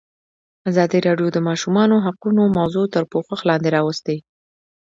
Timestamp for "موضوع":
2.59-2.85